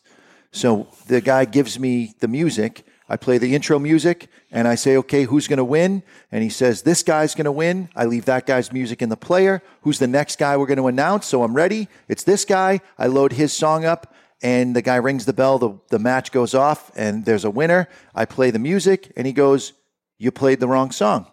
[0.51, 2.85] So the guy gives me the music.
[3.07, 6.03] I play the intro music and I say, okay, who's going to win?
[6.31, 7.89] And he says, this guy's going to win.
[7.95, 9.61] I leave that guy's music in the player.
[9.81, 11.25] Who's the next guy we're going to announce?
[11.25, 11.87] So I'm ready.
[12.07, 12.81] It's this guy.
[12.97, 15.59] I load his song up and the guy rings the bell.
[15.59, 17.89] The, the match goes off and there's a winner.
[18.15, 19.73] I play the music and he goes,
[20.17, 21.27] you played the wrong song.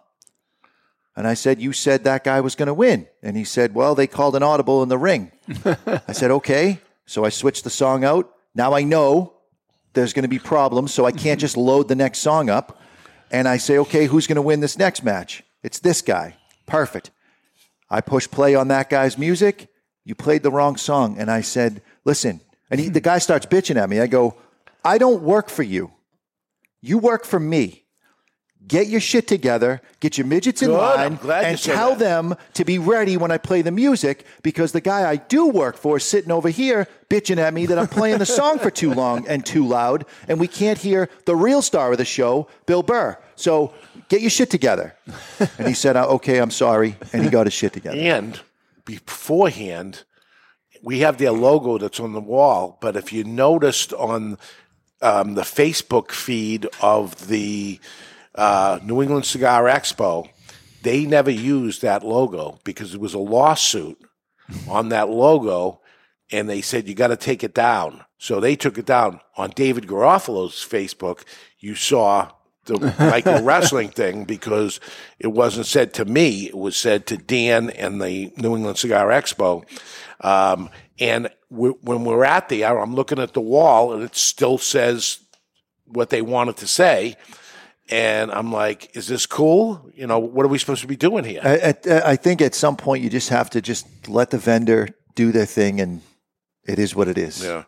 [1.17, 3.07] And I said, You said that guy was going to win.
[3.23, 5.31] And he said, Well, they called an audible in the ring.
[5.65, 6.79] I said, Okay.
[7.07, 8.31] So I switched the song out.
[8.53, 9.33] Now I know
[9.93, 10.93] there's going to be problems.
[10.93, 12.79] So I can't just load the next song up.
[13.31, 15.43] And I say, Okay, who's going to win this next match?
[15.63, 16.37] It's this guy.
[16.67, 17.09] Perfect.
[17.89, 19.69] I push play on that guy's music.
[20.05, 21.17] You played the wrong song.
[21.17, 22.41] And I said, Listen.
[22.69, 23.99] And he, the guy starts bitching at me.
[23.99, 24.35] I go,
[24.83, 25.91] I don't work for you.
[26.81, 27.83] You work for me.
[28.67, 30.77] Get your shit together, get your midgets in Good.
[30.77, 31.99] I'm line, glad you and said tell that.
[31.99, 35.77] them to be ready when I play the music because the guy I do work
[35.77, 38.93] for is sitting over here bitching at me that I'm playing the song for too
[38.93, 42.83] long and too loud, and we can't hear the real star of the show, Bill
[42.83, 43.17] Burr.
[43.37, 43.73] So
[44.09, 44.97] get your shit together.
[45.57, 46.97] And he said, "Uh, Okay, I'm sorry.
[47.13, 47.97] And he got his shit together.
[47.97, 48.37] And
[48.83, 50.03] beforehand,
[50.87, 52.77] we have their logo that's on the wall.
[52.79, 54.37] But if you noticed on
[55.01, 57.81] um, the Facebook feed of the
[58.35, 60.29] uh, New England Cigar Expo,
[60.83, 64.01] they never used that logo because there was a lawsuit
[64.69, 65.81] on that logo,
[66.31, 68.05] and they said you got to take it down.
[68.17, 71.25] So they took it down on David Garofalo's Facebook.
[71.59, 72.31] You saw
[72.63, 74.79] the Michael wrestling thing because
[75.19, 79.07] it wasn't said to me; it was said to Dan and the New England Cigar
[79.07, 79.65] Expo.
[80.21, 84.57] Um, and we when we're at there, I'm looking at the wall, and it still
[84.57, 85.19] says
[85.85, 87.15] what they wanted to say.
[87.89, 89.89] And I'm like, is this cool?
[89.95, 91.39] You know, what are we supposed to be doing here?
[91.41, 94.89] I, I, I think at some point you just have to just let the vendor
[95.15, 96.01] do their thing, and
[96.67, 97.43] it is what it is.
[97.43, 97.63] Yeah.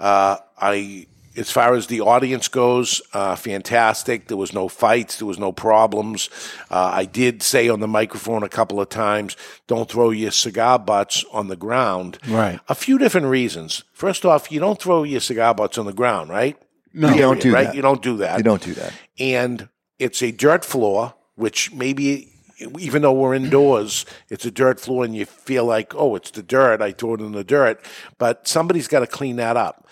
[0.00, 1.06] Uh, I
[1.40, 4.28] as far as the audience goes, uh, fantastic.
[4.28, 5.18] There was no fights.
[5.18, 6.28] There was no problems.
[6.70, 10.78] Uh, I did say on the microphone a couple of times, don't throw your cigar
[10.78, 12.18] butts on the ground.
[12.28, 12.60] Right.
[12.68, 13.84] A few different reasons.
[13.92, 16.56] First off, you don't throw your cigar butts on the ground, right?
[16.92, 17.66] No, You don't do right?
[17.68, 17.74] that.
[17.74, 18.36] You don't do that.
[18.38, 18.92] You don't do that.
[19.18, 22.29] And it's a dirt floor, which maybe
[22.78, 26.42] even though we're indoors, it's a dirt floor and you feel like, oh, it's the
[26.42, 26.80] dirt.
[26.80, 27.84] I threw it in the dirt.
[28.18, 29.86] But somebody's got to clean that up.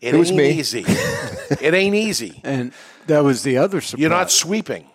[0.00, 0.50] It, was ain't me.
[0.50, 0.84] easy.
[0.86, 2.40] it ain't easy.
[2.44, 2.72] And
[3.06, 4.00] that was the other surprise.
[4.00, 4.86] You're not sweeping.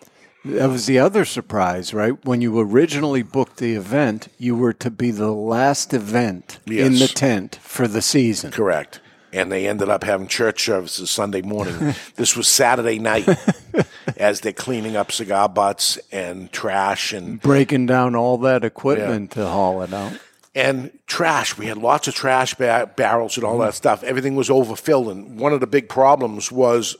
[0.44, 2.12] That was the other surprise, right?
[2.24, 7.08] When you originally booked the event, you were to be the last event in the
[7.08, 8.50] tent for the season.
[8.50, 9.00] Correct.
[9.32, 11.94] And they ended up having church services Sunday morning.
[12.16, 13.28] this was Saturday night
[14.16, 19.46] as they're cleaning up cigar butts and trash and Breaking down all that equipment to
[19.46, 20.12] haul it out.
[20.54, 21.56] and trash.
[21.56, 23.76] We had lots of trash ba- barrels and all that mm-hmm.
[23.76, 24.02] stuff.
[24.02, 26.96] Everything was overfilled, and one of the big problems was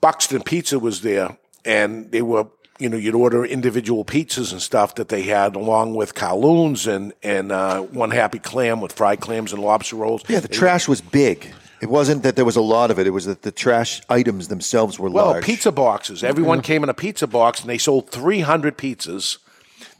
[0.00, 2.46] Buxton Pizza was there, and they were.
[2.80, 7.12] You know, you'd order individual pizzas and stuff that they had, along with Kowloons and
[7.22, 10.24] and uh, one happy clam with fried clams and lobster rolls.
[10.28, 11.54] Yeah, the trash was big.
[11.80, 13.06] It wasn't that there was a lot of it.
[13.06, 15.44] It was that the trash items themselves were Well, large.
[15.44, 16.24] pizza boxes.
[16.24, 19.38] Everyone came in a pizza box, and they sold three hundred pizzas.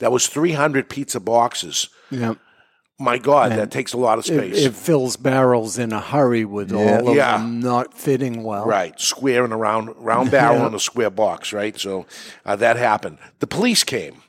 [0.01, 1.89] That was three hundred pizza boxes.
[2.11, 2.35] Yeah.
[2.99, 4.65] My God, that takes a lot of It, space.
[4.65, 7.01] it fills barrels in a hurry with Yeah.
[7.01, 7.39] all of Yeah.
[7.39, 8.65] them not fitting well.
[8.67, 11.79] Right, square and a round round barrel in a square box, right?
[11.79, 12.07] So
[12.47, 13.19] uh, that happened.
[13.41, 14.23] The police came.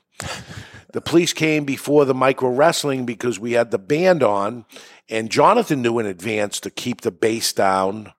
[0.93, 4.65] The police came before the micro wrestling because we had the band on,
[5.09, 8.13] and Jonathan knew in advance to keep the bass down,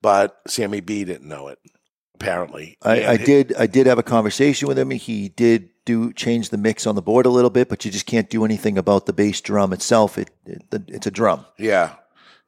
[0.00, 1.58] but Sammy B didn't know it.
[2.20, 3.54] Apparently, I, I did.
[3.56, 4.90] I did have a conversation with him.
[4.90, 8.06] He did do change the mix on the board a little bit, but you just
[8.06, 10.16] can't do anything about the bass drum itself.
[10.16, 11.44] It, it it's a drum.
[11.58, 11.96] Yeah,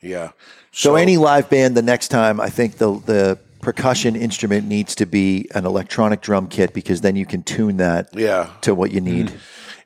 [0.00, 0.30] yeah.
[0.72, 5.04] So, any live band, the next time, I think the the percussion instrument needs to
[5.04, 9.02] be an electronic drum kit because then you can tune that yeah, to what you
[9.02, 9.26] need.
[9.26, 9.38] Mm-hmm.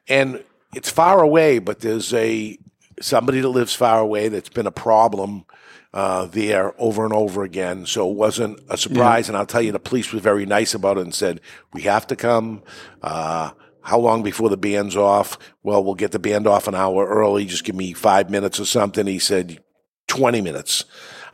[0.09, 2.57] and it's far away, but there's a
[3.02, 5.44] somebody that lives far away that's been a problem
[5.92, 7.84] uh, there over and over again.
[7.86, 9.28] So it wasn't a surprise.
[9.28, 11.40] And I'll tell you, the police was very nice about it and said,
[11.72, 12.62] "We have to come."
[13.02, 13.50] Uh,
[13.82, 15.38] how long before the band's off?
[15.62, 17.44] Well, we'll get the band off an hour early.
[17.44, 19.08] Just give me five minutes or something.
[19.08, 19.58] He said,
[20.06, 20.84] 20 minutes.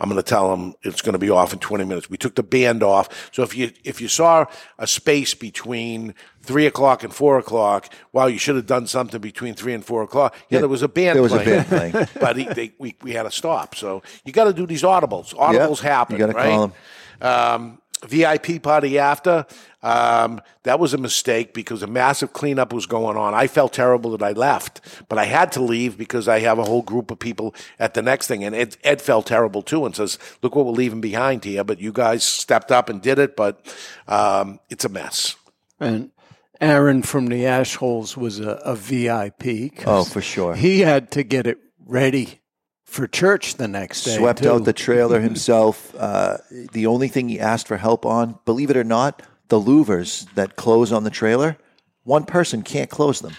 [0.01, 2.09] I'm going to tell them it's going to be off in 20 minutes.
[2.09, 3.31] We took the band off.
[3.33, 4.47] So if you, if you saw
[4.79, 6.15] a space between
[6.49, 10.03] three o'clock and four o'clock, well, you should have done something between three and four
[10.03, 10.35] o'clock.
[10.49, 11.65] Yeah, there was a band there was a playing.
[11.65, 12.09] band playing.
[12.21, 13.75] but he, they, we, we had to stop.
[13.75, 15.35] So you got to do these audibles.
[15.35, 16.15] Audibles happen.
[16.15, 16.49] you gotta right?
[16.49, 16.73] call 'em.
[17.21, 19.45] Um, VIP party after.
[19.83, 23.35] Um, that was a mistake because a massive cleanup was going on.
[23.35, 24.81] I felt terrible that I left,
[25.11, 28.03] but I had to leave because I have a whole group of people at the
[28.03, 28.43] next thing.
[28.43, 31.63] And Ed, Ed felt terrible too and says, Look what we're leaving behind here.
[31.63, 33.61] But you guys stepped up and did it, but
[34.07, 35.37] um, it's a mess.
[35.79, 36.11] And
[36.61, 39.75] Aaron from the Ashholes was a, a VIP.
[39.77, 40.55] 'cause Oh, for sure.
[40.55, 42.41] He had to get it ready
[42.85, 44.17] for church the next day.
[44.17, 44.51] Swept too.
[44.51, 45.95] out the trailer himself.
[46.09, 46.39] Uh,
[46.73, 50.55] the only thing he asked for help on, believe it or not, the louvers that
[50.57, 51.57] close on the trailer,
[52.05, 53.35] one person can't close them.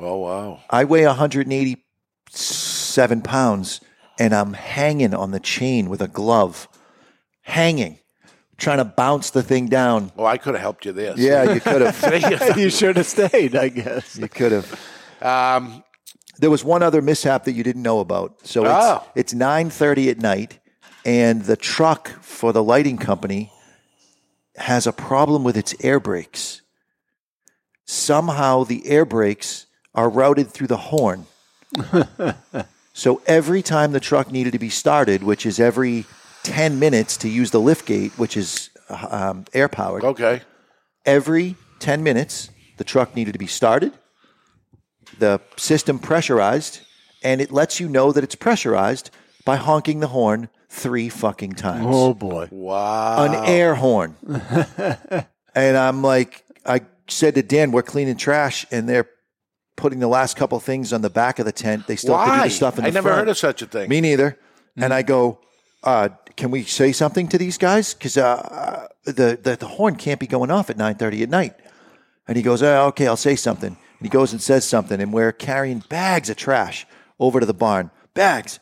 [0.00, 0.60] Oh, wow.
[0.70, 3.80] I weigh 187 pounds
[4.18, 6.66] and I'm hanging on the chain with a glove,
[7.42, 7.98] hanging,
[8.58, 10.12] trying to bounce the thing down.
[10.16, 11.14] Well, I could have helped you there.
[11.16, 12.56] Yeah, you could have.
[12.58, 14.16] you should have stayed, I guess.
[14.18, 14.80] You could have.
[15.22, 15.82] Um,
[16.38, 18.46] There was one other mishap that you didn't know about.
[18.46, 19.04] So it's Oh.
[19.14, 20.58] it's 9:30 at night
[21.04, 23.50] and the truck for the lighting company
[24.56, 26.62] has a problem with its air brakes.
[27.86, 31.26] Somehow the air brakes are routed through the horn.
[32.92, 36.04] so every time the truck needed to be started, which is every
[36.48, 40.42] 10 minutes to use the lift gate, which is um, air powered, okay.
[41.04, 43.92] every 10 minutes, the truck needed to be started,
[45.18, 46.80] the system pressurized,
[47.22, 49.10] and it lets you know that it's pressurized
[49.44, 51.86] by honking the horn three fucking times.
[51.88, 52.48] Oh boy.
[52.50, 53.24] Wow.
[53.24, 54.14] An air horn.
[55.54, 59.08] and I'm like, I said to Dan, we're cleaning trash, and they're
[59.76, 61.86] putting the last couple things on the back of the tent.
[61.86, 63.20] They still have to do the stuff in I the never front.
[63.20, 63.88] heard of such a thing.
[63.88, 64.38] Me neither.
[64.76, 65.40] And I go,
[65.82, 67.92] uh, can we say something to these guys?
[67.92, 71.54] Because uh, the, the the horn can't be going off at nine thirty at night.
[72.26, 73.70] And he goes, oh, okay, I'll say something.
[73.70, 76.86] And he goes and says something, and we're carrying bags of trash
[77.18, 78.60] over to the barn, bags.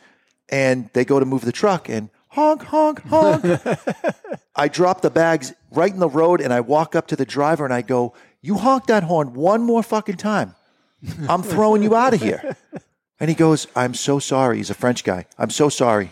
[0.49, 3.45] And they go to move the truck, and honk, honk, honk.
[4.57, 7.64] I drop the bags right in the road, and I walk up to the driver,
[7.64, 10.55] and I go, "You honk that horn one more fucking time,
[11.29, 12.57] I'm throwing you out of here."
[13.18, 14.59] And he goes, I'm so sorry.
[14.59, 15.27] He's a French guy.
[15.39, 16.11] I'm so sorry.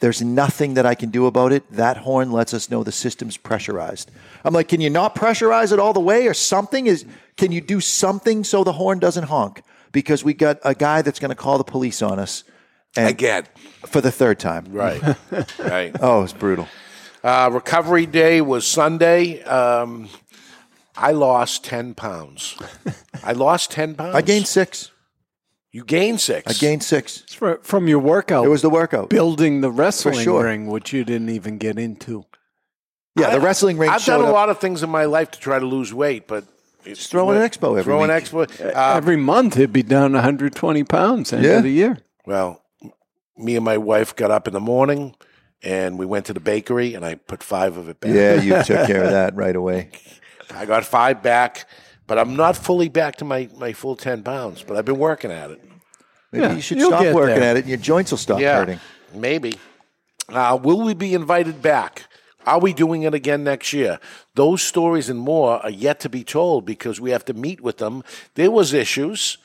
[0.00, 1.70] There's nothing that I can do about it.
[1.72, 4.10] That horn lets us know the system's pressurized.
[4.44, 6.86] I'm like, can you not pressurize it all the way or something?
[6.86, 7.04] Is
[7.36, 9.62] can you do something so the horn doesn't honk?
[9.90, 12.44] Because we got a guy that's going to call the police on us
[12.96, 13.46] and Again.
[13.86, 14.66] for the third time.
[14.70, 15.02] Right.
[15.58, 15.96] right.
[16.00, 16.68] Oh, it's brutal.
[17.24, 19.42] Uh, recovery day was Sunday.
[19.42, 20.08] Um,
[20.96, 22.56] I lost 10 pounds.
[23.24, 24.14] I lost 10 pounds.
[24.14, 24.90] I gained six.
[25.78, 26.42] You gained six.
[26.50, 27.20] I gained six.
[27.22, 28.44] It's fr- from your workout.
[28.44, 29.10] It was the workout.
[29.10, 30.42] building the wrestling sure.
[30.42, 32.24] ring, which you didn't even get into.
[33.14, 33.88] Yeah, the wrestling ring.
[33.88, 34.32] I've done a up.
[34.32, 36.42] lot of things in my life to try to lose weight, but
[36.84, 38.48] it's Just throw an expo every throw an expo.
[38.74, 41.58] Uh, Every month, it'd be down 120 pounds end Yeah.
[41.58, 41.98] of the year.
[42.26, 42.60] well,
[43.36, 45.14] me and my wife got up in the morning
[45.62, 48.10] and we went to the bakery and I put five of it back.
[48.12, 49.90] Yeah, you took care of that right away.
[50.52, 51.68] I got five back,
[52.08, 55.30] but I'm not fully back to my, my full 10 pounds, but I've been working
[55.30, 55.62] at it.
[56.32, 57.50] Maybe Yeah, you should stop working there.
[57.50, 58.80] at it and your joints will stop Yeah, hurting.
[59.14, 59.54] maybe.
[60.28, 62.04] Uh, will we be invited back?
[62.46, 63.98] Are we doing it again next year?
[64.34, 67.76] Those stories and more are yet to be told because we have to meet with
[67.78, 68.02] them.
[68.34, 69.38] There was issues.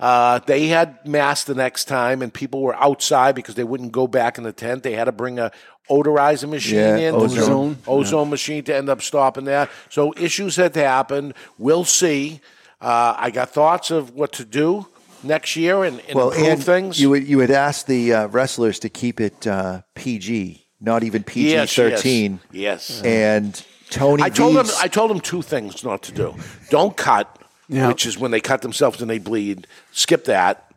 [0.00, 4.06] Uh, they had mass the next time, and people were outside because they wouldn't go
[4.06, 4.84] back in the tent.
[4.84, 5.50] They had to bring a
[5.90, 7.78] odorizer machine Yeah, in, ozone.
[7.86, 9.70] ozone machine to end up stopping that.
[9.90, 11.34] So issues had happened.
[11.58, 12.40] We'll see.
[12.80, 14.86] Uh, I got thoughts of what to do
[15.22, 17.00] next year and, and Well, improve and things.
[17.00, 21.24] you would you would ask the uh, wrestlers to keep it uh, PG, not even
[21.24, 22.40] PG Yes, thirteen.
[22.52, 22.88] Yes.
[22.90, 23.02] yes.
[23.02, 24.66] And Tony, I told them.
[24.80, 26.34] I told them two things not to do.
[26.70, 27.36] Don't cut,
[27.68, 27.88] Yeah.
[27.88, 29.66] which is when they cut themselves and they bleed.
[29.92, 30.67] Skip that,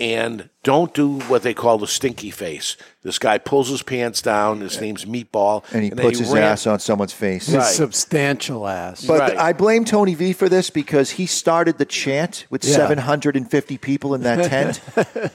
[0.00, 2.76] and don't do what they call the stinky face.
[3.02, 4.60] This guy pulls his pants down.
[4.60, 7.46] His name's Meatball, and he then puts his ran- ass on someone's face.
[7.46, 7.64] His Right.
[7.66, 9.04] substantial ass.
[9.04, 9.36] But Right.
[9.38, 12.74] I blame Tony V for this because he started the chant with Yeah.
[12.76, 14.80] 750 people in that tent.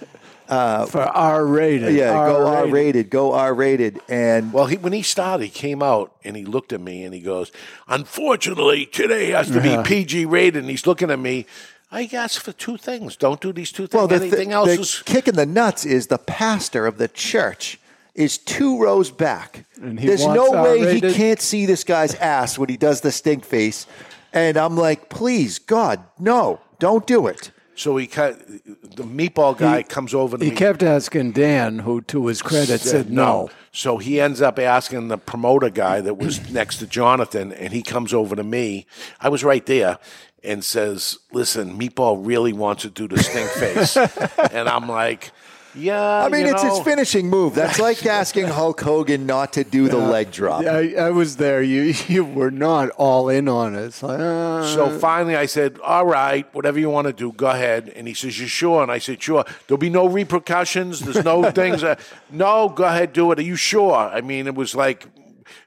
[0.48, 1.96] Uh, for R rated.
[1.96, 5.82] yeah, go R rated, go R rated, and Well, he, when he started, he came
[5.82, 7.52] out and he looked at me and he goes,
[7.88, 11.48] "Unfortunately, today has to be PG rated." And he's looking at me.
[11.96, 13.16] I ask for two things.
[13.16, 13.98] Don't do these two things.
[13.98, 16.98] well, the, Anything thi- else the is kick in the nuts is the pastor of
[16.98, 17.80] the church
[18.14, 19.66] is two rows back.
[19.82, 23.02] And he There's wants no way he can't see this guy's ass when he does
[23.02, 23.88] the stink face,
[24.34, 27.52] and I'm like, please, God, no, don't do it.
[27.76, 28.40] so he cut.
[28.48, 30.56] The meatball guy comes over to He me.
[30.56, 33.50] kept asking Dan, who to his credit said no.
[33.74, 37.82] So he ends up asking the promoter guy that was next to Jonathan, and he
[37.82, 38.86] comes over to me.
[39.20, 39.98] I was right there
[40.46, 43.98] and says, Listen, Meatball really wants to do the stink face.
[44.52, 45.32] and I'm like,
[45.74, 46.02] Yeah.
[46.02, 46.76] I mean, you it's know.
[46.76, 47.56] his finishing move.
[47.56, 50.64] That's like asking Hulk Hogan not to do the leg drop.
[50.66, 51.62] I, I was there.
[51.62, 53.86] You you were not all in on it.
[53.86, 57.48] It's like, uh, So finally, I said, "All right, whatever you want to do, go
[57.48, 61.02] ahead." And he says, "You sure?" And I said, "Sure." There'll be no repercussions.
[61.02, 61.84] There's no things.
[61.84, 61.96] Uh,
[62.32, 63.40] no, go ahead, do it.
[63.40, 63.96] Are you sure?
[63.96, 65.08] I mean, it was like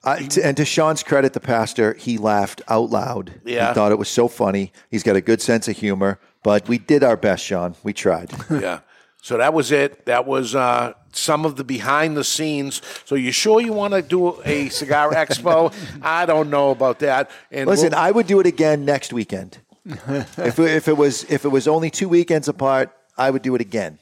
[0.04, 3.40] I, t- and to Sean's credit, the pastor, he laughed out loud.
[3.44, 3.68] Yeah.
[3.68, 4.72] He thought it was so funny.
[4.90, 6.18] He's got a good sense of humor.
[6.42, 7.74] But we did our best, Sean.
[7.82, 8.30] We tried.
[8.50, 8.80] yeah.
[9.20, 10.06] So that was it.
[10.06, 12.80] That was uh, some of the behind the scenes.
[13.04, 15.74] So you sure you want to do a cigar expo?
[16.00, 17.30] I don't know about that.
[17.50, 19.58] And Listen, we'll- I would do it again next weekend.
[19.84, 23.60] if, if it was if it was only two weekends apart, I would do it
[23.60, 23.98] again.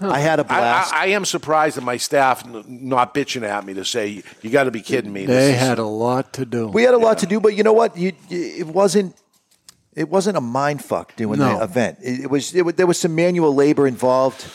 [0.00, 0.94] I had a I, blast.
[0.94, 4.50] I, I am surprised at my staff n- not bitching at me to say you
[4.50, 5.26] got to be kidding me.
[5.26, 6.68] they This is- had a lot to do.
[6.68, 7.96] we had a lot to do, but you know what?
[7.96, 9.16] You, it wasn't.
[9.94, 11.58] It wasn't a mind fuck doing No.
[11.58, 11.98] the event.
[12.02, 12.54] It, it was.
[12.54, 14.46] It, there was some manual labor involved,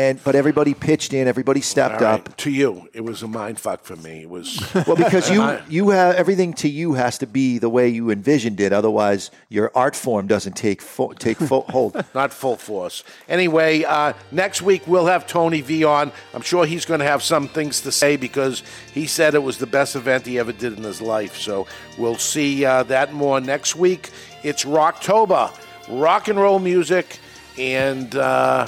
[0.00, 1.28] and but everybody pitched in.
[1.28, 2.36] Everybody stepped right, up.
[2.38, 4.22] to you, it was a mind fuck for me.
[4.22, 4.48] It was
[4.86, 8.60] Well, because you you have everything to you has to be the way you envisioned
[8.60, 8.72] it.
[8.72, 12.02] Otherwise, your art form doesn't take fo- take fo- hold.
[12.14, 13.04] not full force.
[13.28, 16.12] Anyway, uh, next week we'll have Tony V on.
[16.34, 18.62] I'm sure he's going to have some things to say because
[18.94, 21.36] he said it was the best event he ever did in his life.
[21.36, 21.66] So
[21.98, 24.10] we'll see uh, that more next week.
[24.42, 25.52] It's Rocktober,
[25.90, 27.18] rock and roll music,
[27.58, 28.66] and uh,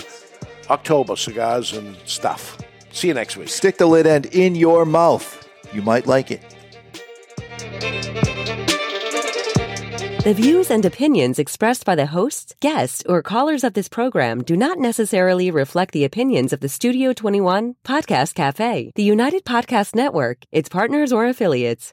[0.72, 2.58] October cigars and stuff.
[2.90, 3.48] See you next week.
[3.48, 5.26] Stick the lid end in your mouth.
[5.72, 6.42] You might like it.
[10.24, 14.56] The views and opinions expressed by the hosts, guests, or callers of this program do
[14.56, 20.38] not necessarily reflect the opinions of the Studio 21 Podcast Cafe, the United Podcast Network,
[20.52, 21.90] its partners, or affiliates.